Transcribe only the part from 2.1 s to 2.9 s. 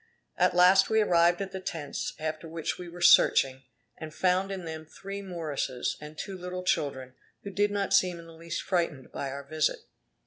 after which we